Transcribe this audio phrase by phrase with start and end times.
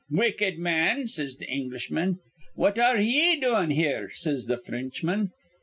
[0.09, 2.17] 'Wicked man,' says th' Englishman.
[2.55, 5.29] 'What ar re ye doin' here?' says the Fr rinchman.